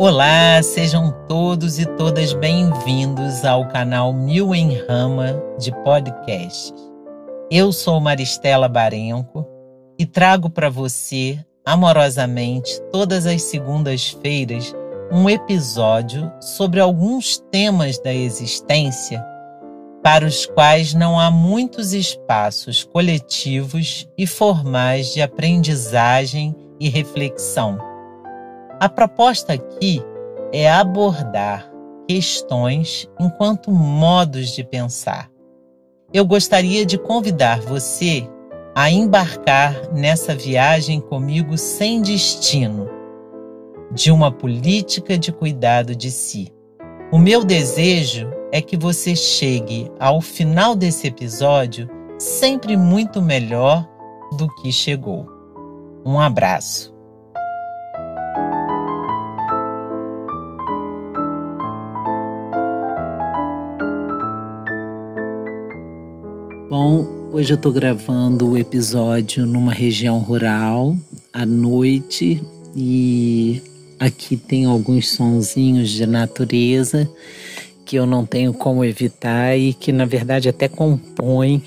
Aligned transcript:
Olá, 0.00 0.62
sejam 0.62 1.10
todos 1.26 1.80
e 1.80 1.84
todas 1.84 2.32
bem-vindos 2.32 3.44
ao 3.44 3.66
canal 3.66 4.12
Mil 4.12 4.54
em 4.54 4.76
Rama 4.86 5.42
de 5.58 5.72
Podcasts. 5.82 6.72
Eu 7.50 7.72
sou 7.72 7.98
Maristela 7.98 8.68
Barenco 8.68 9.44
e 9.98 10.06
trago 10.06 10.48
para 10.48 10.70
você, 10.70 11.44
amorosamente, 11.66 12.80
todas 12.92 13.26
as 13.26 13.42
segundas-feiras, 13.42 14.72
um 15.10 15.28
episódio 15.28 16.30
sobre 16.40 16.78
alguns 16.78 17.38
temas 17.50 17.98
da 17.98 18.14
existência 18.14 19.20
para 20.00 20.24
os 20.24 20.46
quais 20.46 20.94
não 20.94 21.18
há 21.18 21.28
muitos 21.28 21.92
espaços 21.92 22.84
coletivos 22.84 24.08
e 24.16 24.28
formais 24.28 25.12
de 25.12 25.20
aprendizagem 25.20 26.54
e 26.78 26.88
reflexão. 26.88 27.87
A 28.80 28.88
proposta 28.88 29.54
aqui 29.54 30.00
é 30.52 30.70
abordar 30.70 31.68
questões 32.06 33.10
enquanto 33.18 33.72
modos 33.72 34.50
de 34.50 34.62
pensar. 34.62 35.28
Eu 36.14 36.24
gostaria 36.24 36.86
de 36.86 36.96
convidar 36.96 37.60
você 37.60 38.28
a 38.76 38.88
embarcar 38.88 39.92
nessa 39.92 40.32
viagem 40.32 41.00
comigo 41.00 41.58
sem 41.58 42.00
destino, 42.00 42.88
de 43.90 44.12
uma 44.12 44.30
política 44.30 45.18
de 45.18 45.32
cuidado 45.32 45.96
de 45.96 46.12
si. 46.12 46.52
O 47.10 47.18
meu 47.18 47.42
desejo 47.42 48.30
é 48.52 48.62
que 48.62 48.76
você 48.76 49.16
chegue 49.16 49.90
ao 49.98 50.20
final 50.20 50.76
desse 50.76 51.08
episódio 51.08 51.90
sempre 52.16 52.76
muito 52.76 53.20
melhor 53.20 53.84
do 54.36 54.46
que 54.54 54.70
chegou. 54.70 55.26
Um 56.06 56.20
abraço. 56.20 56.97
Bom, 66.80 67.28
hoje 67.32 67.52
eu 67.52 67.56
estou 67.56 67.72
gravando 67.72 68.50
o 68.50 68.56
episódio 68.56 69.44
numa 69.44 69.72
região 69.72 70.20
rural, 70.20 70.96
à 71.32 71.44
noite, 71.44 72.40
e 72.72 73.60
aqui 73.98 74.36
tem 74.36 74.64
alguns 74.64 75.08
sonzinhos 75.08 75.90
de 75.90 76.06
natureza 76.06 77.10
que 77.84 77.96
eu 77.96 78.06
não 78.06 78.24
tenho 78.24 78.54
como 78.54 78.84
evitar 78.84 79.58
e 79.58 79.74
que 79.74 79.90
na 79.90 80.04
verdade 80.04 80.48
até 80.48 80.68
compõem 80.68 81.60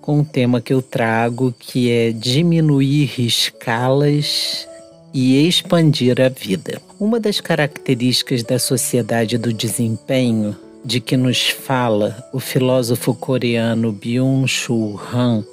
com 0.00 0.18
o 0.18 0.24
tema 0.24 0.60
que 0.60 0.74
eu 0.74 0.82
trago, 0.82 1.54
que 1.56 1.88
é 1.88 2.10
diminuir 2.10 3.12
escalas 3.20 4.66
e 5.14 5.46
expandir 5.46 6.20
a 6.20 6.28
vida. 6.28 6.82
Uma 6.98 7.20
das 7.20 7.40
características 7.40 8.42
da 8.42 8.58
sociedade 8.58 9.38
do 9.38 9.52
desempenho 9.52 10.56
de 10.84 11.00
que 11.00 11.16
nos 11.16 11.48
fala 11.48 12.28
o 12.32 12.40
filósofo 12.40 13.14
coreano 13.14 13.92
Byung-Chul 13.92 15.00
Han 15.12 15.44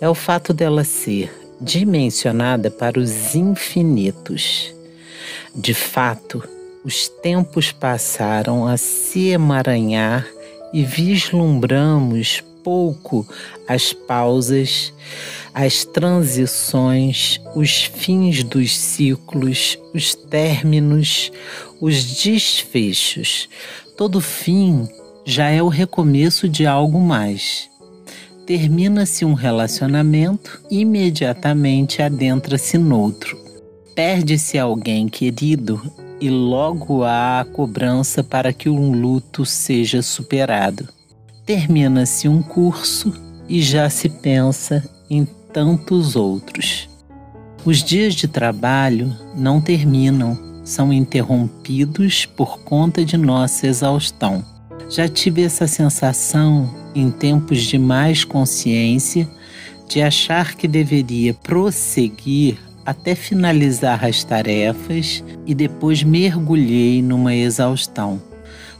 é 0.00 0.08
o 0.08 0.14
fato 0.14 0.52
dela 0.52 0.84
ser 0.84 1.32
dimensionada 1.60 2.70
para 2.70 2.98
os 2.98 3.34
infinitos. 3.34 4.74
De 5.54 5.74
fato, 5.74 6.42
os 6.84 7.08
tempos 7.08 7.70
passaram 7.70 8.66
a 8.66 8.76
se 8.76 9.28
emaranhar 9.28 10.26
e 10.72 10.82
vislumbramos 10.82 12.42
pouco 12.64 13.26
as 13.68 13.92
pausas, 13.92 14.92
as 15.52 15.84
transições, 15.84 17.40
os 17.54 17.84
fins 17.84 18.42
dos 18.42 18.76
ciclos, 18.76 19.78
os 19.94 20.14
términos, 20.14 21.30
os 21.80 22.22
desfechos. 22.22 23.48
Todo 23.96 24.20
fim 24.20 24.88
já 25.24 25.48
é 25.50 25.62
o 25.62 25.68
recomeço 25.68 26.48
de 26.48 26.66
algo 26.66 27.00
mais. 27.00 27.68
Termina-se 28.46 29.24
um 29.24 29.34
relacionamento, 29.34 30.60
imediatamente 30.70 32.02
adentra-se 32.02 32.76
noutro. 32.76 33.38
Perde-se 33.94 34.58
alguém 34.58 35.08
querido 35.08 35.80
e 36.20 36.30
logo 36.30 37.04
há 37.04 37.40
a 37.40 37.44
cobrança 37.44 38.24
para 38.24 38.52
que 38.52 38.68
um 38.68 38.92
luto 38.92 39.44
seja 39.44 40.02
superado. 40.02 40.88
Termina-se 41.44 42.28
um 42.28 42.42
curso 42.42 43.12
e 43.48 43.60
já 43.60 43.90
se 43.90 44.08
pensa 44.08 44.88
em 45.10 45.24
tantos 45.52 46.16
outros. 46.16 46.88
Os 47.64 47.82
dias 47.82 48.14
de 48.14 48.26
trabalho 48.26 49.16
não 49.36 49.60
terminam, 49.60 50.36
são 50.64 50.92
interrompidos 50.92 52.26
por 52.26 52.60
conta 52.60 53.04
de 53.04 53.16
nossa 53.16 53.66
exaustão. 53.66 54.44
Já 54.88 55.08
tive 55.08 55.42
essa 55.42 55.66
sensação 55.66 56.72
em 56.94 57.10
tempos 57.10 57.62
de 57.62 57.78
mais 57.78 58.24
consciência 58.24 59.28
de 59.88 60.00
achar 60.00 60.54
que 60.54 60.68
deveria 60.68 61.34
prosseguir 61.34 62.58
até 62.84 63.14
finalizar 63.14 64.04
as 64.04 64.24
tarefas 64.24 65.22
e 65.46 65.54
depois 65.54 66.02
mergulhei 66.02 67.02
numa 67.02 67.34
exaustão. 67.34 68.20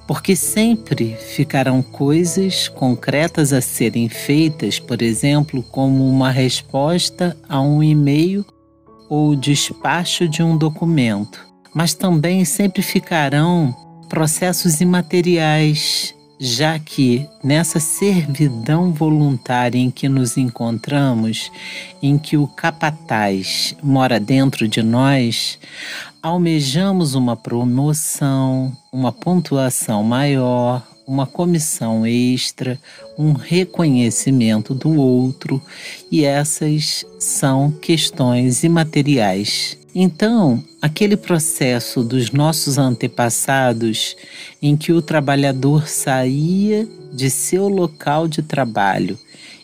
Porque 0.06 0.34
sempre 0.34 1.14
ficarão 1.14 1.80
coisas 1.80 2.68
concretas 2.68 3.52
a 3.52 3.60
serem 3.60 4.08
feitas, 4.08 4.78
por 4.78 5.00
exemplo, 5.00 5.62
como 5.62 6.08
uma 6.08 6.30
resposta 6.30 7.36
a 7.48 7.60
um 7.60 7.82
e-mail 7.82 8.44
ou 9.08 9.36
despacho 9.36 10.28
de 10.28 10.42
um 10.42 10.56
documento. 10.56 11.51
Mas 11.74 11.94
também 11.94 12.44
sempre 12.44 12.82
ficarão 12.82 13.74
processos 14.08 14.80
imateriais, 14.80 16.14
já 16.38 16.78
que 16.78 17.26
nessa 17.42 17.80
servidão 17.80 18.92
voluntária 18.92 19.78
em 19.78 19.90
que 19.90 20.08
nos 20.08 20.36
encontramos, 20.36 21.50
em 22.02 22.18
que 22.18 22.36
o 22.36 22.46
capataz 22.46 23.74
mora 23.82 24.20
dentro 24.20 24.68
de 24.68 24.82
nós, 24.82 25.58
almejamos 26.22 27.14
uma 27.14 27.36
promoção, 27.36 28.76
uma 28.92 29.12
pontuação 29.12 30.02
maior, 30.02 30.86
uma 31.06 31.26
comissão 31.26 32.06
extra, 32.06 32.78
um 33.18 33.32
reconhecimento 33.32 34.74
do 34.74 34.94
outro, 35.00 35.62
e 36.10 36.24
essas 36.24 37.04
são 37.18 37.70
questões 37.70 38.62
imateriais. 38.62 39.78
Então, 39.94 40.64
aquele 40.80 41.18
processo 41.18 42.02
dos 42.02 42.30
nossos 42.30 42.78
antepassados 42.78 44.16
em 44.60 44.74
que 44.74 44.90
o 44.90 45.02
trabalhador 45.02 45.86
saía 45.86 46.88
de 47.12 47.28
seu 47.28 47.68
local 47.68 48.26
de 48.26 48.40
trabalho 48.40 49.18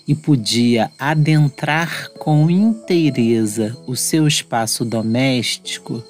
e 0.06 0.14
podia 0.14 0.90
adentrar 0.98 2.10
com 2.18 2.50
inteireza 2.50 3.74
o 3.86 3.96
seu 3.96 4.28
espaço 4.28 4.84
doméstico, 4.84 6.02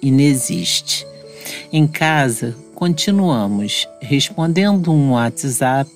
inexiste. 0.00 1.04
Em 1.72 1.86
casa, 1.86 2.56
continuamos 2.76 3.88
respondendo 4.00 4.92
um 4.92 5.12
WhatsApp, 5.12 5.90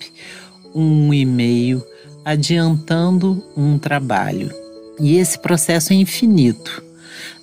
um 0.74 1.14
e-mail, 1.14 1.84
adiantando 2.24 3.44
um 3.56 3.78
trabalho. 3.78 4.52
E 4.98 5.16
esse 5.16 5.38
processo 5.38 5.92
é 5.92 5.96
infinito 5.96 6.87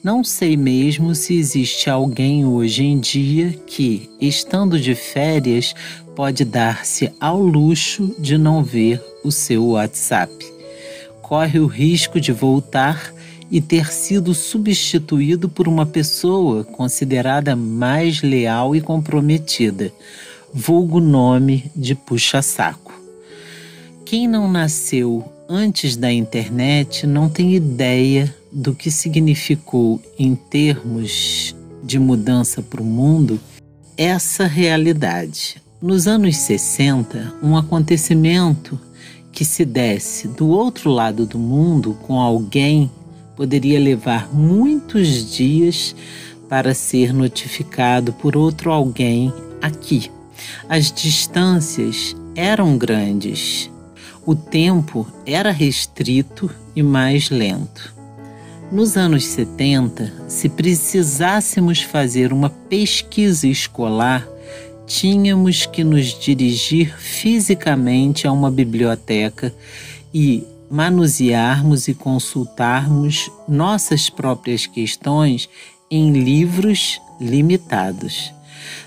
não 0.06 0.24
sei 0.24 0.56
mesmo 0.56 1.16
se 1.16 1.34
existe 1.34 1.90
alguém 1.90 2.46
hoje 2.46 2.84
em 2.84 3.00
dia 3.00 3.50
que, 3.66 4.08
estando 4.22 4.80
de 4.80 4.94
férias, 4.94 5.74
pode 6.16 6.46
dar-se 6.46 7.12
ao 7.20 7.42
luxo 7.42 8.14
de 8.20 8.38
não 8.38 8.64
ver 8.64 9.04
o 9.24 9.32
seu 9.32 9.70
WhatsApp. 9.70 10.32
Corre 11.24 11.60
o 11.60 11.66
risco 11.66 12.22
de 12.22 12.32
voltar 12.32 13.12
e 13.50 13.60
ter 13.60 13.92
sido 13.92 14.36
substituído 14.36 15.50
por 15.50 15.68
uma 15.68 15.88
pessoa 15.88 16.64
considerada 16.64 17.56
mais 17.56 18.22
leal 18.22 18.76
e 18.76 18.82
comprometida, 18.82 19.92
vulgo 20.54 21.00
nome 21.00 21.72
de 21.76 21.96
puxa-saco. 21.96 22.94
Quem 24.06 24.28
não 24.28 24.52
nasceu 24.52 25.26
antes 25.50 25.98
da 25.98 26.14
internet 26.14 27.08
não 27.08 27.28
tem 27.28 27.56
ideia 27.56 28.32
do 28.56 28.74
que 28.74 28.90
significou 28.90 30.02
em 30.18 30.34
termos 30.34 31.54
de 31.84 32.00
mudança 32.00 32.62
para 32.62 32.82
o 32.82 32.86
mundo 32.86 33.38
essa 33.98 34.46
realidade. 34.46 35.62
Nos 35.82 36.08
anos 36.08 36.38
60, 36.38 37.36
um 37.44 37.58
acontecimento 37.58 38.80
que 39.34 39.44
se 39.44 39.66
desse 39.66 40.30
do 40.30 40.48
outro 40.48 40.90
lado 40.90 41.26
do 41.26 41.38
mundo 41.38 41.98
com 42.08 42.18
alguém 42.18 42.90
poderia 43.36 43.78
levar 43.78 44.34
muitos 44.34 45.36
dias 45.36 45.94
para 46.48 46.74
ser 46.74 47.14
notificado 47.14 48.14
por 48.14 48.38
outro 48.38 48.72
alguém 48.72 49.34
aqui. 49.62 50.10
As 50.70 50.94
distâncias 50.94 52.16
eram 52.34 52.78
grandes, 52.78 53.70
o 54.26 54.34
tempo 54.34 55.06
era 55.26 55.52
restrito 55.52 56.50
e 56.74 56.82
mais 56.82 57.30
lento. 57.30 57.95
Nos 58.72 58.98
anos 58.98 59.26
70, 59.26 60.12
se 60.28 60.50
precisássemos 60.50 61.82
fazer 61.82 62.34
uma 62.34 62.50
pesquisa 62.50 63.48
escolar, 63.48 64.28
tínhamos 64.88 65.68
que 65.68 65.84
nos 65.84 66.20
dirigir 66.20 66.98
fisicamente 66.98 68.28
a 68.28 68.32
uma 68.32 68.50
biblioteca 68.50 69.54
e 70.12 70.44
manusearmos 70.70 71.88
e 71.88 71.94
consultarmos 71.94 73.30
nossas 73.48 74.10
próprias 74.10 74.66
questões 74.66 75.48
em 75.90 76.12
livros 76.12 77.00
limitados. 77.22 78.34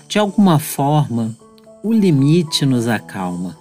De 0.09 0.19
alguma 0.19 0.59
forma, 0.59 1.35
o 1.81 1.93
limite 1.93 2.65
nos 2.65 2.85
acalma, 2.85 3.57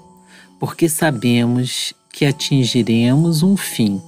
porque 0.58 0.88
sabemos 0.88 1.94
que 2.12 2.26
atingiremos 2.26 3.44
um 3.44 3.56
fim. 3.56 4.02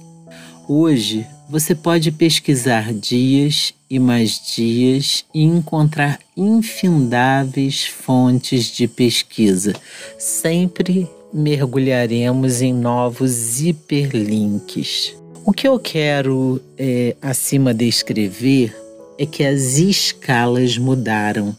Hoje, 0.67 1.25
você 1.51 1.75
pode 1.75 2.13
pesquisar 2.13 2.93
dias 2.93 3.73
e 3.89 3.99
mais 3.99 4.39
dias 4.55 5.25
e 5.33 5.43
encontrar 5.43 6.17
infindáveis 6.35 7.85
fontes 7.85 8.67
de 8.67 8.87
pesquisa. 8.87 9.73
Sempre 10.17 11.09
mergulharemos 11.33 12.61
em 12.61 12.73
novos 12.73 13.59
hiperlinks. 13.59 15.13
O 15.45 15.51
que 15.51 15.67
eu 15.67 15.77
quero 15.77 16.61
é, 16.77 17.17
acima 17.21 17.73
de 17.73 17.85
escrever 17.85 18.73
é 19.19 19.25
que 19.25 19.43
as 19.43 19.77
escalas 19.77 20.77
mudaram, 20.77 21.53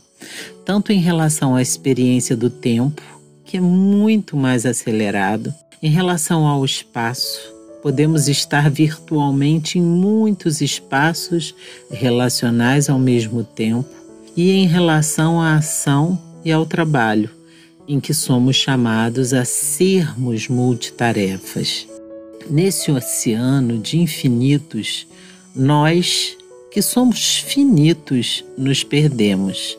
tanto 0.64 0.90
em 0.90 1.00
relação 1.00 1.54
à 1.54 1.60
experiência 1.60 2.34
do 2.34 2.48
tempo, 2.48 3.02
que 3.44 3.58
é 3.58 3.60
muito 3.60 4.38
mais 4.38 4.64
acelerado, 4.64 5.52
em 5.82 5.90
relação 5.90 6.46
ao 6.46 6.64
espaço, 6.64 7.52
Podemos 7.82 8.28
estar 8.28 8.70
virtualmente 8.70 9.78
em 9.78 9.82
muitos 9.82 10.60
espaços 10.60 11.52
relacionais 11.90 12.88
ao 12.88 12.98
mesmo 12.98 13.42
tempo 13.42 13.88
e 14.36 14.52
em 14.52 14.66
relação 14.66 15.40
à 15.40 15.56
ação 15.56 16.16
e 16.44 16.52
ao 16.52 16.64
trabalho, 16.64 17.28
em 17.88 17.98
que 17.98 18.14
somos 18.14 18.54
chamados 18.54 19.34
a 19.34 19.44
sermos 19.44 20.46
multitarefas. 20.46 21.88
Nesse 22.48 22.92
oceano 22.92 23.78
de 23.78 23.98
infinitos, 23.98 25.06
nós, 25.54 26.36
que 26.70 26.80
somos 26.80 27.38
finitos, 27.38 28.44
nos 28.56 28.84
perdemos. 28.84 29.76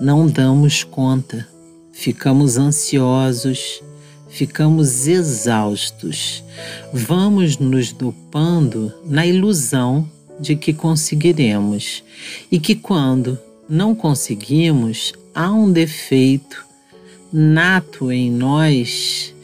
Não 0.00 0.26
damos 0.26 0.82
conta, 0.82 1.46
ficamos 1.92 2.56
ansiosos, 2.56 3.80
ficamos 4.28 5.06
exaustos. 5.06 6.44
Vamos 6.92 7.58
nos 7.58 7.92
dopando 7.92 8.92
na 9.04 9.26
ilusão 9.26 10.08
de 10.38 10.54
que 10.54 10.72
conseguiremos 10.72 12.04
e 12.50 12.60
que 12.60 12.74
quando 12.74 13.38
não 13.68 13.94
conseguimos, 13.94 15.12
há 15.34 15.50
um 15.52 15.70
defeito 15.70 16.64
nato 17.32 18.10
em 18.10 18.30
nós 18.30 19.34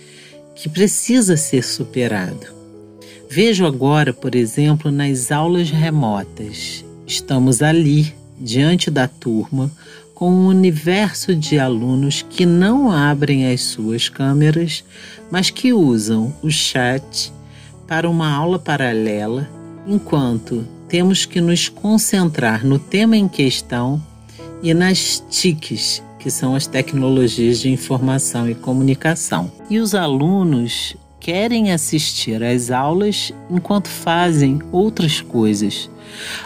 que 0.54 0.68
precisa 0.68 1.36
ser 1.36 1.62
superado. 1.62 2.46
Vejo 3.28 3.66
agora, 3.66 4.12
por 4.12 4.34
exemplo, 4.34 4.90
nas 4.90 5.30
aulas 5.30 5.68
remotas. 5.70 6.84
Estamos 7.06 7.62
ali, 7.62 8.14
diante 8.38 8.90
da 8.90 9.08
turma, 9.08 9.70
com 10.14 10.30
um 10.30 10.46
universo 10.46 11.34
de 11.34 11.58
alunos 11.58 12.22
que 12.22 12.46
não 12.46 12.90
abrem 12.90 13.52
as 13.52 13.62
suas 13.62 14.08
câmeras, 14.08 14.84
mas 15.30 15.50
que 15.50 15.72
usam 15.72 16.32
o 16.42 16.50
chat 16.50 17.32
para 17.86 18.08
uma 18.08 18.32
aula 18.32 18.58
paralela, 18.58 19.48
enquanto 19.86 20.66
temos 20.88 21.26
que 21.26 21.40
nos 21.40 21.68
concentrar 21.68 22.64
no 22.64 22.78
tema 22.78 23.16
em 23.16 23.26
questão 23.26 24.00
e 24.62 24.72
nas 24.72 25.22
TICs, 25.28 26.02
que 26.18 26.30
são 26.30 26.54
as 26.54 26.66
tecnologias 26.66 27.58
de 27.58 27.68
informação 27.68 28.48
e 28.48 28.54
comunicação. 28.54 29.50
E 29.68 29.78
os 29.78 29.94
alunos 29.94 30.96
querem 31.24 31.72
assistir 31.72 32.44
às 32.44 32.70
aulas 32.70 33.32
enquanto 33.50 33.88
fazem 33.88 34.60
outras 34.70 35.22
coisas. 35.22 35.88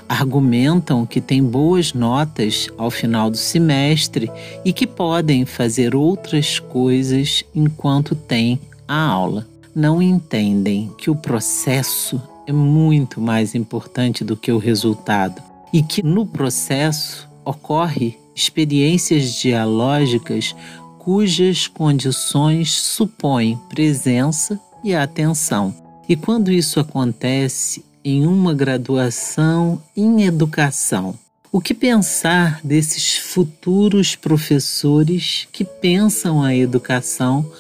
Argumentam 0.08 1.04
que 1.04 1.20
têm 1.20 1.42
boas 1.42 1.92
notas 1.92 2.69
ao 2.78 2.88
final 2.88 3.28
do 3.28 3.36
semestre 3.36 4.30
e 4.64 4.72
que 4.72 4.86
podem 4.86 5.44
fazer 5.44 5.96
outras 5.96 6.60
coisas 6.60 7.42
enquanto 7.52 8.14
têm 8.14 8.60
a 8.86 9.02
aula. 9.02 9.48
Não 9.75 10.00
entendem 10.00 10.92
que 10.96 11.10
o 11.10 11.16
processo 11.16 12.22
é 12.46 12.52
muito 12.52 13.20
mais 13.20 13.56
importante 13.56 14.22
do 14.22 14.36
que 14.36 14.52
o 14.52 14.58
resultado 14.58 15.42
e 15.72 15.82
que 15.82 16.04
no 16.04 16.24
processo 16.24 17.28
ocorre 17.44 18.16
experiências 18.32 19.34
dialógicas 19.34 20.54
cujas 21.00 21.66
condições 21.66 22.70
supõem 22.70 23.58
presença 23.69 24.60
e 24.82 24.94
atenção. 24.94 25.75
E 26.08 26.16
quando 26.16 26.50
isso 26.50 26.80
acontece 26.80 27.84
em 28.04 28.26
uma 28.26 28.54
graduação 28.54 29.82
em 29.96 30.25
educação, 30.25 31.14
o 31.50 31.60
que 31.60 31.75
pensar 31.75 32.60
desses 32.62 33.16
futuros 33.16 34.14
professores 34.14 35.48
que 35.52 35.64
pensam 35.64 36.42
a 36.42 36.54
educação 36.54 37.50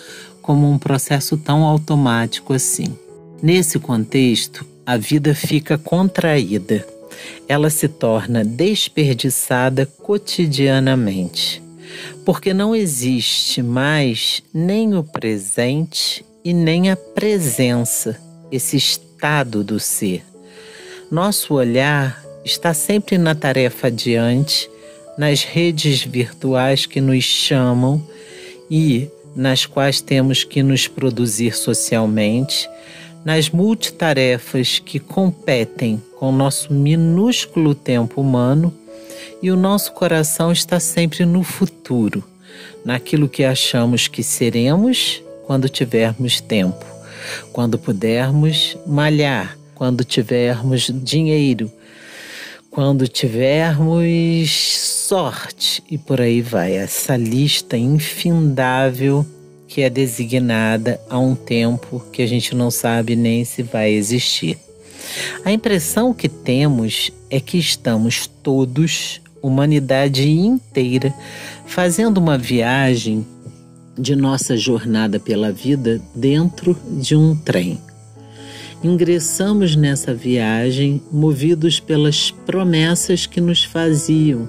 como 0.42 0.70
um 0.70 0.78
processo 0.78 1.36
tão 1.36 1.64
automático 1.64 2.52
assim? 2.52 2.96
Nesse 3.42 3.78
contexto, 3.78 4.66
a 4.84 4.96
vida 4.96 5.34
fica 5.34 5.78
contraída. 5.78 6.86
Ela 7.46 7.70
se 7.70 7.88
torna 7.88 8.44
desperdiçada 8.44 9.86
cotidianamente, 9.86 11.62
porque 12.24 12.54
não 12.54 12.74
existe 12.74 13.62
mais 13.62 14.42
nem 14.52 14.94
o 14.94 15.02
presente 15.02 16.24
e 16.48 16.54
nem 16.54 16.90
a 16.90 16.96
presença, 16.96 18.18
esse 18.50 18.74
estado 18.74 19.62
do 19.62 19.78
ser. 19.78 20.24
Nosso 21.10 21.52
olhar 21.52 22.24
está 22.42 22.72
sempre 22.72 23.18
na 23.18 23.34
tarefa 23.34 23.88
adiante, 23.88 24.70
nas 25.18 25.42
redes 25.42 26.02
virtuais 26.02 26.86
que 26.86 27.02
nos 27.02 27.22
chamam 27.22 28.02
e 28.70 29.10
nas 29.36 29.66
quais 29.66 30.00
temos 30.00 30.42
que 30.42 30.62
nos 30.62 30.88
produzir 30.88 31.54
socialmente, 31.54 32.66
nas 33.26 33.50
multitarefas 33.50 34.78
que 34.78 34.98
competem 34.98 36.02
com 36.18 36.32
nosso 36.32 36.72
minúsculo 36.72 37.74
tempo 37.74 38.22
humano, 38.22 38.72
e 39.42 39.50
o 39.50 39.56
nosso 39.56 39.92
coração 39.92 40.50
está 40.50 40.80
sempre 40.80 41.26
no 41.26 41.42
futuro, 41.42 42.24
naquilo 42.86 43.28
que 43.28 43.44
achamos 43.44 44.08
que 44.08 44.22
seremos 44.22 45.22
quando 45.48 45.66
tivermos 45.66 46.42
tempo, 46.42 46.84
quando 47.54 47.78
pudermos 47.78 48.76
malhar, 48.86 49.56
quando 49.74 50.04
tivermos 50.04 50.92
dinheiro, 51.02 51.72
quando 52.70 53.08
tivermos 53.08 54.50
sorte 55.08 55.82
e 55.90 55.96
por 55.96 56.20
aí 56.20 56.42
vai. 56.42 56.74
Essa 56.74 57.16
lista 57.16 57.78
infindável 57.78 59.24
que 59.66 59.80
é 59.80 59.88
designada 59.88 61.00
a 61.08 61.18
um 61.18 61.34
tempo 61.34 62.04
que 62.12 62.20
a 62.20 62.26
gente 62.26 62.54
não 62.54 62.70
sabe 62.70 63.16
nem 63.16 63.42
se 63.42 63.62
vai 63.62 63.90
existir. 63.90 64.58
A 65.46 65.50
impressão 65.50 66.12
que 66.12 66.28
temos 66.28 67.10
é 67.30 67.40
que 67.40 67.56
estamos 67.56 68.26
todos, 68.42 69.22
humanidade 69.40 70.28
inteira, 70.28 71.10
fazendo 71.64 72.18
uma 72.18 72.36
viagem 72.36 73.26
de 73.98 74.14
nossa 74.14 74.56
jornada 74.56 75.18
pela 75.18 75.50
vida 75.50 76.00
dentro 76.14 76.76
de 77.00 77.16
um 77.16 77.34
trem. 77.34 77.78
Ingressamos 78.82 79.74
nessa 79.74 80.14
viagem 80.14 81.02
movidos 81.10 81.80
pelas 81.80 82.30
promessas 82.30 83.26
que 83.26 83.40
nos 83.40 83.64
faziam 83.64 84.48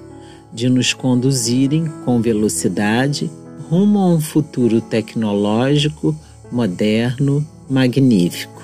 de 0.53 0.69
nos 0.69 0.93
conduzirem 0.93 1.85
com 2.05 2.21
velocidade 2.21 3.29
rumo 3.69 3.99
a 3.99 4.07
um 4.07 4.21
futuro 4.21 4.81
tecnológico, 4.81 6.15
moderno, 6.51 7.45
magnífico. 7.69 8.63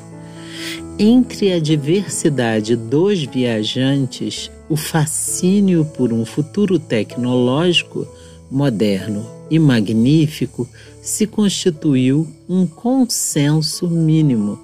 Entre 0.98 1.51
a 1.51 1.60
diversidade 1.60 2.75
dos 2.75 3.24
viajantes, 3.24 4.50
o 4.70 4.75
fascínio 4.75 5.86
por 5.86 6.13
um 6.13 6.25
futuro 6.25 6.80
tecnológico, 6.80 8.08
moderno 8.50 9.35
e 9.50 9.60
magnífico 9.60 10.68
se 11.02 11.28
constituiu 11.28 12.28
um 12.50 12.66
consenso 12.66 13.88
mínimo. 13.88 14.60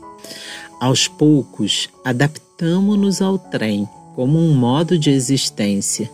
Aos 0.80 1.08
poucos, 1.08 1.90
adaptamo-nos 2.04 3.22
ao 3.22 3.38
trem 3.38 3.88
como 4.16 4.40
um 4.40 4.54
modo 4.54 4.98
de 4.98 5.10
existência. 5.10 6.10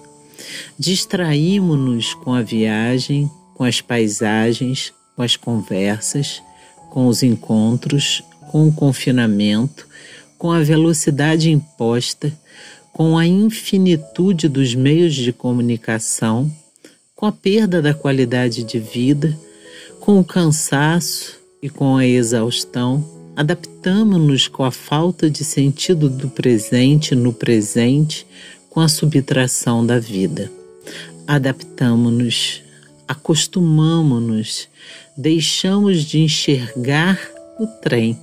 Distraímo-nos 0.77 2.13
com 2.13 2.33
a 2.33 2.41
viagem, 2.41 3.29
com 3.55 3.63
as 3.63 3.81
paisagens, 3.81 4.93
com 5.15 5.23
as 5.23 5.35
conversas, 5.35 6.41
com 6.89 7.07
os 7.07 7.23
encontros, 7.23 8.23
com 8.51 8.67
o 8.67 8.73
confinamento, 8.73 9.87
com 10.37 10.51
a 10.51 10.61
velocidade 10.61 11.49
imposta, 11.49 12.31
com 12.93 13.17
a 13.17 13.25
infinitude 13.25 14.47
dos 14.47 14.75
meios 14.75 15.13
de 15.13 15.31
comunicação, 15.33 16.51
com 17.17 17.25
a 17.25 17.31
perda 17.31 17.81
da 17.81 17.95
qualidade 17.95 18.63
de 18.63 18.77
vida, 18.77 19.35
com 19.99 20.19
o 20.19 20.23
cansaço 20.23 21.39
e 21.59 21.67
com 21.67 21.97
a 21.97 22.05
exaustão, 22.05 23.03
adaptamos-nos 23.35 24.47
com 24.47 24.63
a 24.63 24.69
falta 24.69 25.27
de 25.27 25.43
sentido 25.43 26.11
do 26.11 26.29
presente 26.29 27.15
no 27.15 27.33
presente, 27.33 28.25
com 28.69 28.79
a 28.79 28.87
subtração 28.87 29.83
da 29.83 29.97
vida. 29.97 30.51
Adaptamos-nos, 31.25 32.61
acostumamos-nos, 33.07 34.69
deixamos 35.17 36.03
de 36.03 36.19
enxergar 36.19 37.19
o 37.59 37.65
trem. 37.81 38.15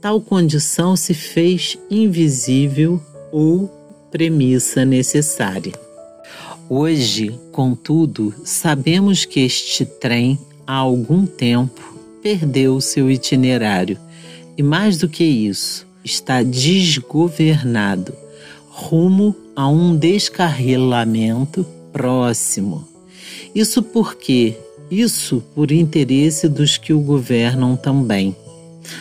Tal 0.00 0.20
condição 0.20 0.96
se 0.96 1.14
fez 1.14 1.78
invisível 1.88 3.00
ou 3.30 3.68
premissa 4.10 4.84
necessária. 4.84 5.85
Hoje, 6.68 7.38
contudo, 7.52 8.34
sabemos 8.44 9.24
que 9.24 9.38
este 9.38 9.84
trem 9.84 10.36
há 10.66 10.74
algum 10.74 11.24
tempo 11.24 11.80
perdeu 12.20 12.80
seu 12.80 13.08
itinerário 13.08 13.96
e, 14.58 14.64
mais 14.64 14.98
do 14.98 15.08
que 15.08 15.22
isso, 15.22 15.86
está 16.04 16.42
desgovernado, 16.42 18.12
rumo 18.68 19.34
a 19.54 19.68
um 19.68 19.96
descarrilamento 19.96 21.64
próximo. 21.92 22.86
Isso 23.54 23.80
porque 23.80 24.56
isso 24.90 25.42
por 25.54 25.70
interesse 25.70 26.48
dos 26.48 26.76
que 26.76 26.92
o 26.92 27.00
governam 27.00 27.76
também. 27.76 28.34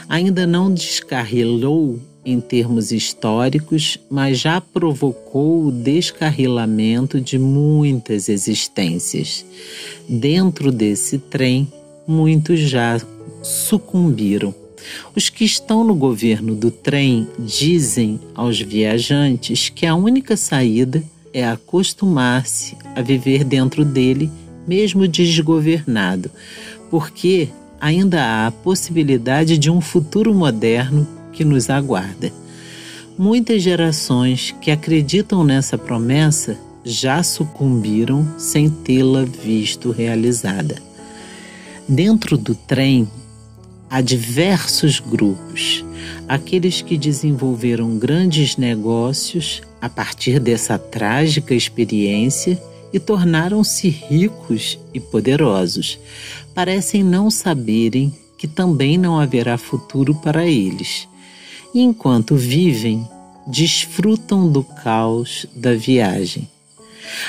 Ainda 0.08 0.46
não 0.46 0.74
descarrilou 0.74 2.00
em 2.26 2.42
termos 2.42 2.92
históricos, 2.92 4.00
mas 4.10 4.40
já 4.40 4.60
provocou 4.60 5.66
o 5.66 5.72
descarrilamento 5.72 7.22
de 7.22 7.38
muitas 7.38 8.28
existências. 8.28 9.46
Dentro 10.10 10.72
desse 10.72 11.20
trem, 11.20 11.72
muitos 12.08 12.60
já 12.60 13.00
sucumbiram. 13.44 14.54
Os 15.16 15.30
que 15.30 15.46
estão 15.46 15.84
no 15.84 15.96
governo 15.96 16.56
do 16.56 16.72
trem 16.72 17.28
dizem 17.40 18.20
aos 18.34 18.60
viajantes 18.60 19.70
que 19.70 19.86
a 19.86 19.96
única 19.96 20.36
saída 20.36 21.04
é 21.34 21.46
acostumar-se 21.46 22.78
a 22.96 23.02
viver 23.02 23.44
dentro 23.44 23.84
dele, 23.84 24.32
mesmo 24.68 25.08
desgovernado, 25.08 26.32
porque 26.90 27.50
ainda 27.80 28.24
há 28.24 28.48
a 28.48 28.52
possibilidade 28.52 29.58
de 29.58 29.70
um 29.70 29.82
futuro 29.82 30.34
moderno 30.34 31.08
que 31.32 31.44
nos 31.44 31.70
aguarda. 31.70 32.32
Muitas 33.18 33.62
gerações 33.62 34.54
que 34.60 34.72
acreditam 34.72 35.44
nessa 35.44 35.78
promessa 35.78 36.58
já 36.84 37.24
sucumbiram 37.24 38.28
sem 38.38 38.70
tê-la 38.70 39.24
visto 39.24 39.92
realizada. 39.92 40.76
Dentro 41.88 42.38
do 42.38 42.54
trem 42.54 43.08
há 43.90 44.02
diversos 44.02 45.00
grupos, 45.00 45.86
aqueles 46.28 46.82
que 46.82 46.98
desenvolveram 46.98 47.98
grandes 47.98 48.58
negócios 48.58 49.62
a 49.82 49.90
partir 49.90 50.40
dessa 50.40 50.78
trágica 50.78 51.54
experiência 51.54 52.62
e 52.96 53.00
tornaram-se 53.00 53.90
ricos 53.90 54.80
e 54.94 55.02
poderosos. 55.02 56.00
Parecem 56.54 57.04
não 57.04 57.30
saberem 57.30 58.16
que 58.38 58.48
também 58.48 58.98
não 58.98 59.20
haverá 59.20 59.58
futuro 59.58 60.16
para 60.16 60.48
eles 60.48 61.08
e 61.74 61.82
enquanto 61.82 62.38
vivem, 62.38 63.06
desfrutam 63.46 64.50
do 64.50 64.64
caos 64.64 65.46
da 65.54 65.74
viagem. 65.74 66.48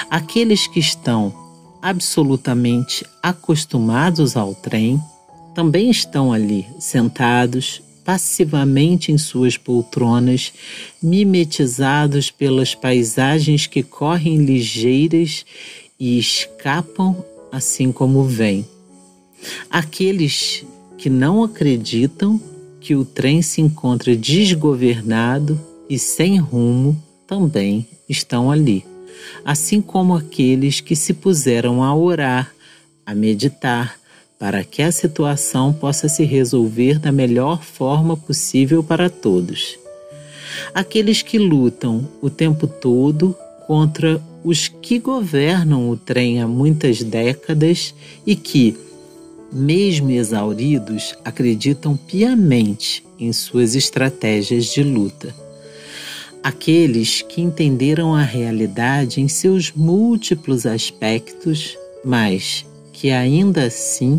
Aqueles 0.08 0.68
que 0.68 0.78
estão 0.78 1.34
absolutamente 1.82 3.04
acostumados 3.20 4.36
ao 4.36 4.54
trem 4.54 5.02
também 5.52 5.90
estão 5.90 6.32
ali, 6.32 6.64
sentados 6.78 7.82
passivamente 8.06 9.10
em 9.10 9.18
suas 9.18 9.56
poltronas, 9.56 10.52
mimetizados 11.02 12.30
pelas 12.30 12.72
paisagens 12.72 13.66
que 13.66 13.82
correm 13.82 14.44
ligeiras 14.44 15.44
e 15.98 16.16
escapam 16.16 17.16
assim 17.50 17.90
como 17.90 18.22
vêm. 18.22 18.64
Aqueles 19.68 20.64
que 20.96 21.10
não 21.10 21.42
acreditam 21.42 22.40
que 22.80 22.94
o 22.94 23.04
trem 23.04 23.42
se 23.42 23.60
encontra 23.60 24.14
desgovernado 24.14 25.60
e 25.90 25.98
sem 25.98 26.38
rumo 26.38 26.96
também 27.26 27.88
estão 28.08 28.52
ali, 28.52 28.86
assim 29.44 29.80
como 29.80 30.14
aqueles 30.14 30.80
que 30.80 30.94
se 30.94 31.12
puseram 31.12 31.82
a 31.82 31.94
orar, 31.94 32.54
a 33.04 33.14
meditar, 33.16 33.98
para 34.38 34.62
que 34.62 34.82
a 34.82 34.92
situação 34.92 35.72
possa 35.72 36.08
se 36.08 36.24
resolver 36.24 36.98
da 36.98 37.10
melhor 37.10 37.62
forma 37.62 38.16
possível 38.16 38.82
para 38.82 39.08
todos. 39.08 39.78
Aqueles 40.74 41.22
que 41.22 41.38
lutam 41.38 42.06
o 42.20 42.28
tempo 42.28 42.66
todo 42.66 43.36
contra 43.66 44.20
os 44.44 44.68
que 44.68 44.98
governam 44.98 45.90
o 45.90 45.96
trem 45.96 46.40
há 46.40 46.46
muitas 46.46 47.02
décadas 47.02 47.94
e 48.24 48.36
que, 48.36 48.76
mesmo 49.52 50.10
exauridos, 50.10 51.14
acreditam 51.24 51.96
piamente 51.96 53.04
em 53.18 53.32
suas 53.32 53.74
estratégias 53.74 54.66
de 54.66 54.82
luta. 54.82 55.34
Aqueles 56.42 57.22
que 57.22 57.40
entenderam 57.40 58.14
a 58.14 58.22
realidade 58.22 59.20
em 59.20 59.26
seus 59.26 59.72
múltiplos 59.72 60.64
aspectos, 60.64 61.76
mas 62.04 62.64
que 62.96 63.10
ainda 63.10 63.64
assim 63.66 64.18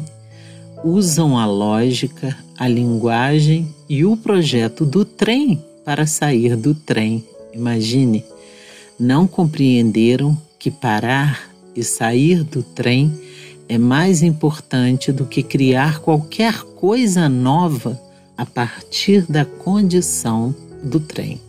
usam 0.83 1.35
a 1.35 1.47
lógica, 1.47 2.37
a 2.55 2.67
linguagem 2.67 3.73
e 3.89 4.05
o 4.05 4.15
projeto 4.15 4.85
do 4.85 5.03
trem 5.03 5.59
para 5.83 6.05
sair 6.05 6.55
do 6.55 6.75
trem. 6.75 7.25
Imagine, 7.51 8.23
não 8.99 9.25
compreenderam 9.25 10.37
que 10.59 10.69
parar 10.69 11.49
e 11.75 11.83
sair 11.83 12.43
do 12.43 12.61
trem 12.61 13.11
é 13.67 13.79
mais 13.79 14.21
importante 14.21 15.11
do 15.11 15.25
que 15.25 15.41
criar 15.41 15.99
qualquer 15.99 16.61
coisa 16.61 17.27
nova 17.27 17.99
a 18.37 18.45
partir 18.45 19.25
da 19.27 19.43
condição 19.43 20.55
do 20.83 20.99
trem. 20.99 21.41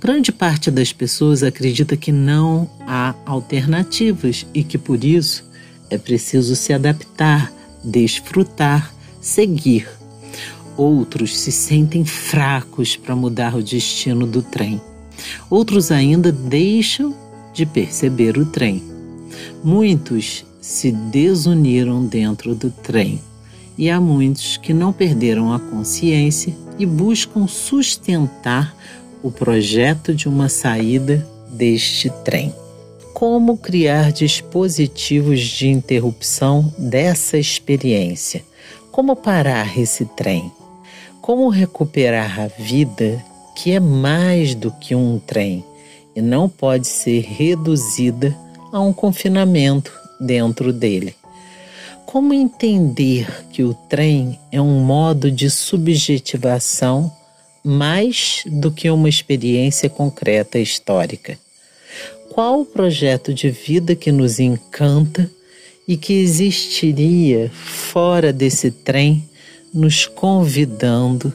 Grande 0.00 0.32
parte 0.32 0.70
das 0.70 0.94
pessoas 0.94 1.42
acredita 1.42 1.94
que 1.94 2.10
não 2.10 2.70
há 2.86 3.14
alternativas 3.26 4.46
e 4.54 4.64
que 4.64 4.78
por 4.78 5.04
isso 5.04 5.47
é 5.90 5.98
preciso 5.98 6.54
se 6.54 6.72
adaptar, 6.72 7.52
desfrutar, 7.82 8.92
seguir. 9.20 9.88
Outros 10.76 11.36
se 11.36 11.50
sentem 11.50 12.04
fracos 12.04 12.96
para 12.96 13.16
mudar 13.16 13.56
o 13.56 13.62
destino 13.62 14.26
do 14.26 14.42
trem. 14.42 14.80
Outros 15.50 15.90
ainda 15.90 16.30
deixam 16.30 17.14
de 17.52 17.66
perceber 17.66 18.38
o 18.38 18.46
trem. 18.46 18.82
Muitos 19.64 20.44
se 20.60 20.92
desuniram 20.92 22.04
dentro 22.04 22.54
do 22.54 22.70
trem. 22.70 23.20
E 23.76 23.90
há 23.90 24.00
muitos 24.00 24.56
que 24.56 24.72
não 24.72 24.92
perderam 24.92 25.52
a 25.52 25.58
consciência 25.58 26.54
e 26.78 26.86
buscam 26.86 27.46
sustentar 27.46 28.76
o 29.22 29.30
projeto 29.30 30.14
de 30.14 30.28
uma 30.28 30.48
saída 30.48 31.26
deste 31.50 32.10
trem. 32.24 32.52
Como 33.18 33.56
criar 33.58 34.12
dispositivos 34.12 35.40
de 35.40 35.66
interrupção 35.66 36.72
dessa 36.78 37.36
experiência? 37.36 38.44
Como 38.92 39.16
parar 39.16 39.76
esse 39.76 40.04
trem? 40.04 40.52
Como 41.20 41.48
recuperar 41.48 42.38
a 42.38 42.46
vida 42.46 43.20
que 43.56 43.72
é 43.72 43.80
mais 43.80 44.54
do 44.54 44.70
que 44.70 44.94
um 44.94 45.18
trem 45.18 45.64
e 46.14 46.22
não 46.22 46.48
pode 46.48 46.86
ser 46.86 47.22
reduzida 47.22 48.38
a 48.70 48.78
um 48.78 48.92
confinamento 48.92 49.92
dentro 50.20 50.72
dele. 50.72 51.16
Como 52.06 52.32
entender 52.32 53.48
que 53.50 53.64
o 53.64 53.74
trem 53.74 54.38
é 54.52 54.60
um 54.60 54.78
modo 54.78 55.28
de 55.28 55.50
subjetivação 55.50 57.12
mais 57.64 58.44
do 58.46 58.70
que 58.70 58.88
uma 58.88 59.08
experiência 59.08 59.90
concreta 59.90 60.60
histórica? 60.60 61.36
Qual 62.38 62.60
o 62.60 62.64
projeto 62.64 63.34
de 63.34 63.50
vida 63.50 63.96
que 63.96 64.12
nos 64.12 64.38
encanta 64.38 65.28
e 65.88 65.96
que 65.96 66.12
existiria 66.12 67.50
fora 67.50 68.32
desse 68.32 68.70
trem, 68.70 69.28
nos 69.74 70.06
convidando 70.06 71.34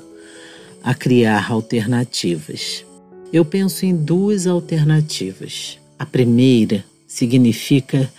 a 0.82 0.96
criar 0.96 1.52
alternativas? 1.52 2.86
Eu 3.34 3.44
penso 3.44 3.86
em 3.86 3.94
duas 3.94 4.48
alternativas. 4.48 5.78
A 6.00 6.06
primeira 6.06 6.86
significa 7.06 8.10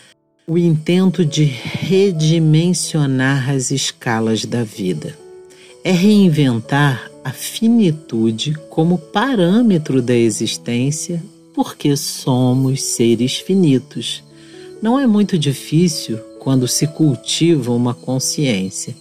o 0.47 0.59
intento 0.59 1.25
de 1.25 1.45
redimensionar 1.45 3.49
as 3.49 3.71
escalas 3.71 4.45
da 4.45 4.63
vida. 4.63 5.17
É 5.83 5.91
reinventar 5.91 7.11
a 7.25 7.31
finitude 7.31 8.53
como 8.69 8.99
parâmetro 8.99 10.03
da 10.03 10.15
existência, 10.15 11.23
porque 11.55 11.97
somos 11.97 12.83
seres 12.83 13.37
finitos. 13.37 14.23
Não 14.83 14.99
é 14.99 15.07
muito 15.07 15.39
difícil 15.39 16.19
quando 16.41 16.69
se 16.69 16.87
cultiva 16.89 17.73
uma 17.73 17.95
consciência. 17.95 18.95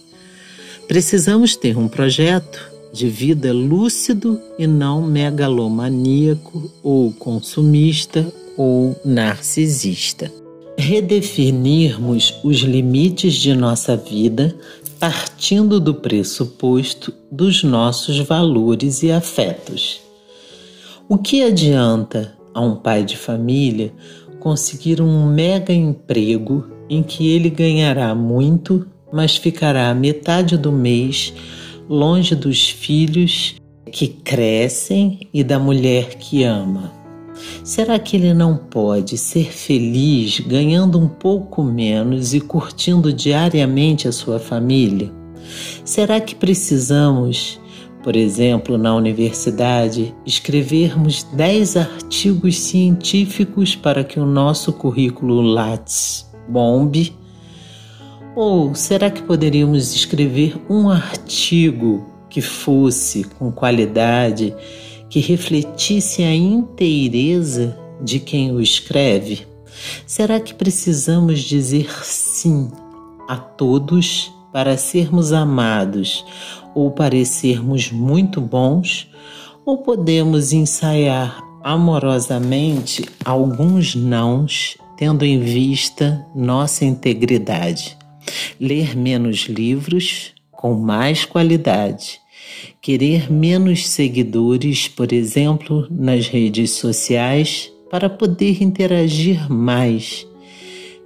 Precisamos 0.88 1.56
ter 1.56 1.76
um 1.76 1.88
projeto 1.88 2.72
de 2.92 3.08
vida 3.08 3.52
lúcido 3.52 4.40
e 4.56 4.66
não 4.66 5.02
megalomaníaco 5.02 6.70
ou 6.82 7.12
consumista 7.12 8.32
ou 8.56 8.98
narcisista. 9.04 10.32
Redefinirmos 10.78 12.34
os 12.44 12.58
limites 12.58 13.34
de 13.34 13.54
nossa 13.54 13.96
vida 13.96 14.56
partindo 14.98 15.80
do 15.80 15.92
pressuposto 15.94 17.12
dos 17.30 17.62
nossos 17.62 18.20
valores 18.20 19.02
e 19.02 19.10
afetos. 19.10 20.00
O 21.08 21.18
que 21.18 21.42
adianta 21.42 22.33
a 22.54 22.60
um 22.60 22.76
pai 22.76 23.04
de 23.04 23.16
família 23.16 23.92
conseguir 24.38 25.00
um 25.00 25.26
mega 25.26 25.72
emprego 25.72 26.70
em 26.88 27.02
que 27.02 27.28
ele 27.28 27.50
ganhará 27.50 28.14
muito, 28.14 28.86
mas 29.12 29.36
ficará 29.36 29.92
metade 29.94 30.56
do 30.56 30.70
mês 30.70 31.32
longe 31.88 32.34
dos 32.34 32.68
filhos 32.68 33.56
que 33.90 34.08
crescem 34.08 35.28
e 35.32 35.42
da 35.42 35.58
mulher 35.58 36.16
que 36.16 36.44
ama? 36.44 36.92
Será 37.62 37.98
que 37.98 38.16
ele 38.16 38.32
não 38.32 38.56
pode 38.56 39.18
ser 39.18 39.52
feliz 39.52 40.40
ganhando 40.40 40.98
um 40.98 41.08
pouco 41.08 41.62
menos 41.62 42.34
e 42.34 42.40
curtindo 42.40 43.12
diariamente 43.12 44.06
a 44.06 44.12
sua 44.12 44.38
família? 44.38 45.12
Será 45.84 46.20
que 46.20 46.34
precisamos, 46.34 47.60
por 48.04 48.16
exemplo, 48.16 48.76
na 48.76 48.94
universidade, 48.94 50.14
escrevermos 50.26 51.22
10 51.32 51.78
artigos 51.78 52.58
científicos 52.58 53.74
para 53.74 54.04
que 54.04 54.20
o 54.20 54.26
nosso 54.26 54.74
currículo 54.74 55.40
Lattes 55.40 56.30
bombe? 56.46 57.16
Ou 58.36 58.74
será 58.74 59.10
que 59.10 59.22
poderíamos 59.22 59.94
escrever 59.94 60.54
um 60.68 60.90
artigo 60.90 62.06
que 62.28 62.42
fosse 62.42 63.24
com 63.24 63.50
qualidade, 63.50 64.54
que 65.08 65.20
refletisse 65.20 66.22
a 66.24 66.34
inteireza 66.34 67.74
de 68.02 68.20
quem 68.20 68.52
o 68.52 68.60
escreve? 68.60 69.46
Será 70.06 70.38
que 70.38 70.52
precisamos 70.52 71.40
dizer 71.40 71.88
sim 72.02 72.70
a 73.26 73.36
todos 73.38 74.30
para 74.52 74.76
sermos 74.76 75.32
amados 75.32 76.22
ou 76.74 76.90
parecermos 76.90 77.90
muito 77.90 78.40
bons? 78.40 79.08
Ou 79.64 79.78
podemos 79.78 80.52
ensaiar 80.52 81.42
amorosamente 81.62 83.04
alguns 83.24 83.94
nãos, 83.94 84.76
tendo 84.96 85.24
em 85.24 85.40
vista 85.40 86.26
nossa 86.34 86.84
integridade? 86.84 87.96
ler 88.60 88.96
menos 88.96 89.46
livros 89.48 90.32
com 90.50 90.74
mais 90.74 91.24
qualidade, 91.24 92.20
querer 92.80 93.30
menos 93.30 93.88
seguidores, 93.88 94.88
por 94.88 95.12
exemplo, 95.12 95.86
nas 95.90 96.28
redes 96.28 96.72
sociais, 96.72 97.70
para 97.90 98.08
poder 98.08 98.62
interagir 98.62 99.50
mais, 99.50 100.26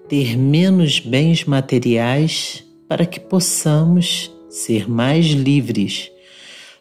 ter 0.09 0.37
menos 0.37 1.01
bens 1.01 1.45
materiais 1.45 2.65
para 2.89 3.05
que 3.05 3.21
possamos 3.21 4.31
ser 4.59 4.89
mais 4.89 5.27
livres, 5.27 6.11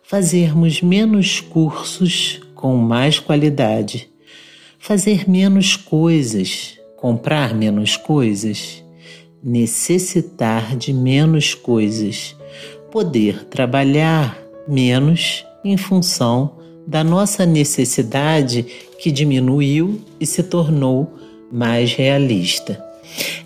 fazermos 0.03 0.81
menos 0.81 1.39
cursos 1.39 2.41
com 2.55 2.75
mais 2.77 3.19
qualidade, 3.19 4.09
fazer 4.79 5.29
menos 5.29 5.75
coisas, 5.75 6.77
comprar 6.97 7.53
menos 7.53 7.95
coisas 7.97 8.83
necessitar 9.43 10.75
de 10.75 10.91
menos 10.91 11.53
coisas, 11.53 12.35
poder 12.91 13.45
trabalhar 13.45 14.37
menos 14.67 15.45
em 15.63 15.77
função 15.77 16.57
da 16.85 17.03
nossa 17.03 17.45
necessidade 17.45 18.63
que 18.99 19.11
diminuiu 19.11 20.01
e 20.19 20.25
se 20.25 20.43
tornou 20.43 21.13
mais 21.51 21.93
realista. 21.93 22.83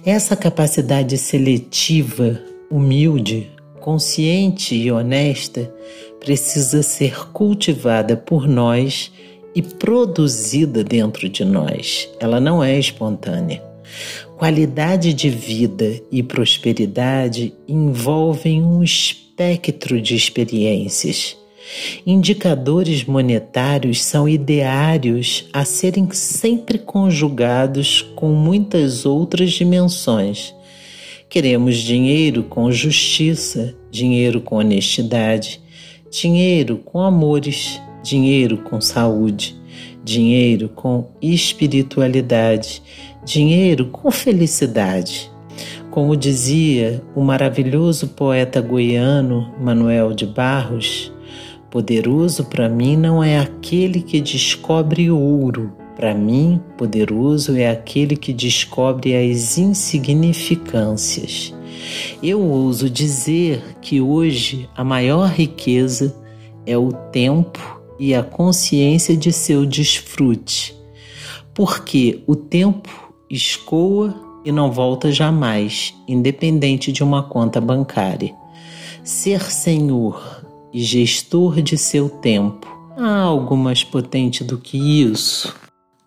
Essa 0.06 0.36
capacidade 0.36 1.18
seletiva, 1.18 2.42
humilde, 2.70 3.52
consciente 3.82 4.76
e 4.76 4.92
honesta 4.92 5.74
precisa 6.20 6.82
ser 6.84 7.30
cultivada 7.32 8.16
por 8.16 8.48
nós 8.48 9.12
e 9.54 9.62
produzida 9.62 10.84
dentro 10.84 11.28
de 11.28 11.44
nós. 11.44 12.08
Ela 12.20 12.40
não 12.40 12.64
é 12.64 12.78
espontânea. 12.78 13.62
Qualidade 14.38 15.14
de 15.14 15.30
vida 15.30 16.00
e 16.12 16.24
prosperidade 16.24 17.54
envolvem 17.68 18.64
um 18.64 18.82
espectro 18.82 20.02
de 20.02 20.16
experiências. 20.16 21.38
Indicadores 22.06 23.06
monetários 23.06 24.04
são 24.04 24.28
ideários 24.28 25.48
a 25.54 25.64
serem 25.64 26.10
sempre 26.12 26.78
conjugados 26.78 28.02
com 28.16 28.30
muitas 28.34 29.06
outras 29.06 29.52
dimensões. 29.52 30.54
Queremos 31.32 31.78
dinheiro 31.78 32.44
com 32.44 32.70
justiça, 32.74 33.74
dinheiro 33.90 34.42
com 34.42 34.58
honestidade, 34.58 35.62
dinheiro 36.12 36.80
com 36.80 37.00
amores, 37.00 37.82
dinheiro 38.04 38.58
com 38.58 38.82
saúde, 38.82 39.56
dinheiro 40.04 40.68
com 40.68 41.10
espiritualidade, 41.22 42.84
dinheiro 43.24 43.86
com 43.86 44.12
felicidade. 44.12 45.32
Como 45.90 46.18
dizia 46.18 47.02
o 47.16 47.22
maravilhoso 47.22 48.10
poeta 48.10 48.60
goiano 48.60 49.56
Manuel 49.58 50.12
de 50.12 50.26
Barros, 50.26 51.14
poderoso 51.70 52.44
para 52.44 52.68
mim 52.68 52.98
não 52.98 53.24
é 53.24 53.40
aquele 53.40 54.02
que 54.02 54.20
descobre 54.20 55.10
ouro. 55.10 55.81
Para 56.02 56.16
mim, 56.16 56.60
poderoso 56.80 57.56
é 57.56 57.70
aquele 57.70 58.16
que 58.16 58.34
descobre 58.34 59.16
as 59.16 59.60
insignificâncias. 59.60 61.54
Eu 62.24 62.42
ouso 62.42 62.90
dizer 62.90 63.78
que 63.80 64.02
hoje 64.02 64.68
a 64.76 64.84
maior 64.84 65.30
riqueza 65.30 66.20
é 66.66 66.76
o 66.76 66.92
tempo 66.92 67.80
e 68.00 68.16
a 68.16 68.24
consciência 68.24 69.16
de 69.16 69.32
seu 69.32 69.64
desfrute, 69.64 70.76
porque 71.54 72.24
o 72.26 72.36
tempo 72.36 73.14
escoa 73.30 74.42
e 74.44 74.52
não 74.52 74.72
volta 74.72 75.12
jamais, 75.12 75.94
independente 76.08 76.92
de 76.92 77.04
uma 77.04 77.22
conta 77.22 77.62
bancária. 77.62 78.34
Ser 79.04 79.44
senhor 79.44 80.44
e 80.74 80.82
gestor 80.82 81.62
de 81.62 81.78
seu 81.78 82.10
tempo. 82.10 82.68
Há 82.98 83.20
algo 83.20 83.56
mais 83.56 83.84
potente 83.84 84.44
do 84.44 84.58
que 84.58 85.04
isso? 85.04 85.62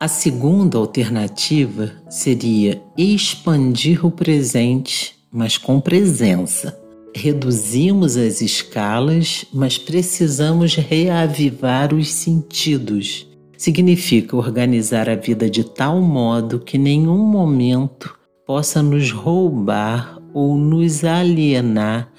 A 0.04 0.08
segunda 0.08 0.76
alternativa 0.76 1.92
seria 2.10 2.82
expandir 2.94 4.04
o 4.04 4.10
presente, 4.10 5.14
mas 5.32 5.56
com 5.56 5.80
presença. 5.80 6.78
Reduzimos 7.16 8.14
as 8.14 8.42
escalas, 8.42 9.46
mas 9.50 9.78
precisamos 9.78 10.74
reavivar 10.74 11.94
os 11.94 12.10
sentidos 12.10 13.26
significa 13.56 14.36
organizar 14.36 15.08
a 15.08 15.14
vida 15.14 15.48
de 15.48 15.64
tal 15.64 16.02
modo 16.02 16.60
que 16.60 16.76
nenhum 16.76 17.24
momento 17.24 18.14
possa 18.46 18.82
nos 18.82 19.10
roubar 19.10 20.20
ou 20.34 20.58
nos 20.58 21.02
alienar 21.02 22.12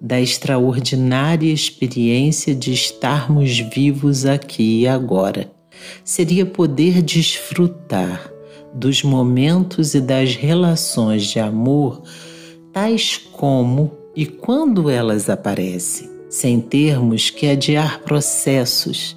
da 0.00 0.18
extraordinária 0.18 1.52
experiência 1.52 2.54
de 2.54 2.72
estarmos 2.72 3.58
vivos 3.58 4.24
aqui 4.24 4.80
e 4.80 4.88
agora. 4.88 5.54
Seria 6.04 6.46
poder 6.46 7.02
desfrutar 7.02 8.32
dos 8.72 9.02
momentos 9.02 9.94
e 9.94 10.00
das 10.00 10.34
relações 10.34 11.24
de 11.24 11.40
amor, 11.40 12.02
tais 12.72 13.16
como 13.32 13.92
e 14.14 14.26
quando 14.26 14.90
elas 14.90 15.28
aparecem, 15.30 16.10
sem 16.28 16.60
termos 16.60 17.30
que 17.30 17.46
adiar 17.46 18.00
processos 18.00 19.16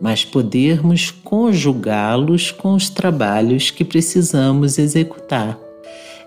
mas 0.00 0.24
podermos 0.24 1.10
conjugá-los 1.10 2.50
com 2.50 2.74
os 2.74 2.88
trabalhos 2.88 3.70
que 3.70 3.84
precisamos 3.84 4.78
executar. 4.78 5.58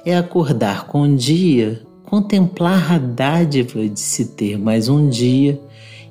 É 0.05 0.15
acordar 0.15 0.86
com 0.86 1.01
o 1.01 1.15
dia, 1.15 1.81
contemplar 2.03 2.93
a 2.93 2.97
dádiva 2.99 3.88
de 3.88 3.99
se 3.99 4.25
ter 4.36 4.59
mais 4.59 4.88
um 4.88 5.09
dia, 5.09 5.59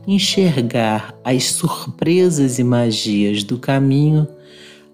enxergar 0.07 1.15
as 1.25 1.45
surpresas 1.45 2.59
e 2.59 2.65
magias 2.65 3.45
do 3.45 3.59
caminho, 3.59 4.27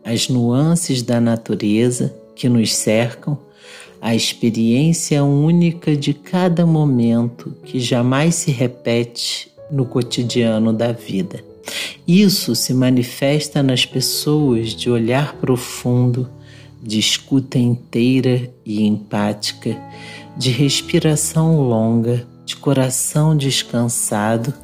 as 0.05 0.29
nuances 0.29 1.03
da 1.03 1.21
natureza 1.21 2.15
que 2.35 2.49
nos 2.49 2.75
cercam, 2.75 3.39
a 4.01 4.15
experiência 4.15 5.25
única 5.25 5.97
de 5.97 6.15
cada 6.15 6.65
momento 6.65 7.55
que 7.65 7.81
jamais 7.81 8.37
se 8.37 8.51
repete 8.51 9.51
no 9.71 9.85
cotidiano 9.85 10.73
da 10.73 10.93
vida. 10.93 11.43
Isso 12.07 12.55
se 12.55 12.73
manifesta 12.73 13.63
nas 13.63 13.85
pessoas 13.85 14.71
de 14.71 14.89
olhar 14.89 15.35
profundo, 15.35 16.29
de 16.83 16.99
escuta 16.99 17.59
inteira 17.59 18.51
e 18.65 18.87
empática, 18.87 19.77
de 20.37 20.51
respiração 20.51 21.61
longa, 21.61 22.27
de 22.47 22.57
coração 22.57 23.37
descansado, 23.37 24.55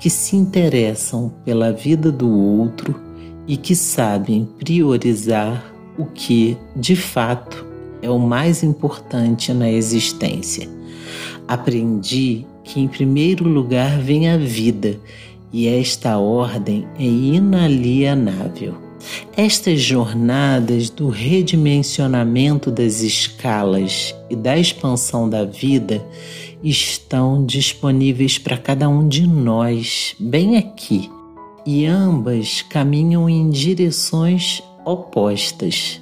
que 0.00 0.08
se 0.08 0.34
interessam 0.34 1.30
pela 1.44 1.70
vida 1.72 2.10
do 2.10 2.28
outro 2.28 2.98
e 3.46 3.56
que 3.56 3.76
sabem 3.76 4.48
priorizar 4.58 5.72
o 5.98 6.06
que, 6.06 6.56
de 6.74 6.96
fato, 6.96 7.66
é 8.00 8.08
o 8.08 8.18
mais 8.18 8.62
importante 8.62 9.52
na 9.52 9.70
existência. 9.70 10.66
Aprendi 11.46 12.46
que, 12.64 12.80
em 12.80 12.88
primeiro 12.88 13.46
lugar, 13.46 14.00
vem 14.00 14.30
a 14.30 14.38
vida 14.38 14.98
e 15.52 15.68
esta 15.68 16.16
ordem 16.16 16.86
é 16.98 17.04
inalienável. 17.04 18.74
Estas 19.36 19.80
jornadas 19.80 20.88
do 20.88 21.08
redimensionamento 21.08 22.70
das 22.70 23.02
escalas 23.02 24.14
e 24.30 24.36
da 24.36 24.56
expansão 24.56 25.28
da 25.28 25.44
vida 25.44 26.04
estão 26.62 27.44
disponíveis 27.44 28.38
para 28.38 28.56
cada 28.56 28.88
um 28.88 29.08
de 29.08 29.26
nós, 29.26 30.14
bem 30.18 30.56
aqui, 30.56 31.10
e 31.64 31.86
ambas 31.86 32.62
caminham 32.62 33.28
em 33.28 33.50
direções 33.50 34.62
opostas. 34.84 36.00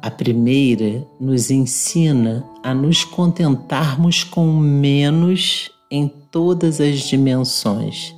A 0.00 0.10
primeira 0.10 1.06
nos 1.20 1.50
ensina 1.50 2.44
a 2.62 2.74
nos 2.74 3.04
contentarmos 3.04 4.24
com 4.24 4.52
menos 4.52 5.70
em 5.90 6.08
todas 6.30 6.80
as 6.80 7.00
dimensões 7.00 8.14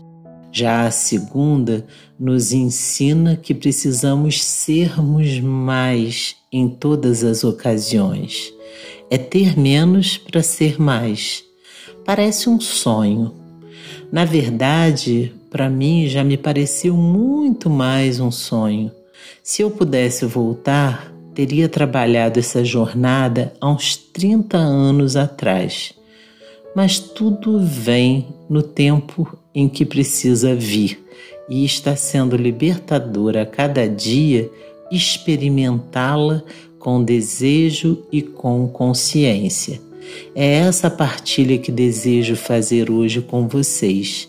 já 0.55 0.87
a 0.87 0.91
segunda 0.93 1.85
nos 2.17 2.53
ensina 2.53 3.37
que 3.37 3.53
precisamos 3.53 4.41
sermos 4.41 5.41
mais 5.41 6.37
em 6.53 6.69
todas 6.69 7.25
as 7.25 7.43
ocasiões. 7.43 8.55
É 9.11 9.19
ter 9.19 9.59
menos 9.59 10.17
para 10.17 10.45
ser 10.45 10.81
mais. 10.81 11.44
Parece 12.05 12.49
um 12.49 12.61
sonho. 12.61 13.35
Na 14.13 14.25
verdade, 14.25 15.33
para 15.51 15.69
mim 15.69 16.07
já 16.09 16.23
me 16.23 16.37
pareceu 16.37 16.95
muito 16.95 17.69
mais 17.69 18.21
um 18.21 18.31
sonho. 18.31 18.91
Se 19.43 19.63
eu 19.63 19.71
pudesse 19.71 20.25
voltar, 20.25 21.13
teria 21.35 21.69
trabalhado 21.69 22.39
essa 22.39 22.65
jornada 22.65 23.53
há 23.61 23.69
uns 23.71 23.97
30 23.97 24.57
anos 24.57 25.17
atrás 25.17 25.95
mas 26.75 26.99
tudo 26.99 27.61
vem 27.61 28.27
no 28.51 28.63
tempo 28.63 29.39
em 29.55 29.69
que 29.69 29.85
precisa 29.85 30.55
vir 30.55 31.03
e 31.49 31.65
está 31.65 31.95
sendo 31.95 32.37
libertador 32.37 33.37
a 33.37 33.47
cada 33.47 33.89
dia 33.89 34.51
experimentá-la 34.91 36.43
com 36.79 37.03
desejo 37.03 38.05
e 38.11 38.21
com 38.21 38.67
consciência. 38.69 39.81
É 40.35 40.59
essa 40.59 40.91
partilha 40.91 41.59
que 41.59 41.73
desejo 41.73 42.37
fazer 42.37 42.91
hoje 42.91 43.21
com 43.21 43.49
vocês. 43.49 44.29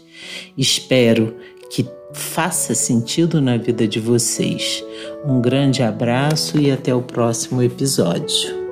Espero 0.57 1.35
que 1.69 1.85
faça 2.13 2.73
sentido 2.73 3.41
na 3.41 3.57
vida 3.57 3.88
de 3.88 3.99
vocês. 3.99 4.83
Um 5.25 5.41
grande 5.41 5.83
abraço 5.83 6.59
e 6.59 6.71
até 6.71 6.93
o 6.93 7.01
próximo 7.01 7.61
episódio. 7.61 8.64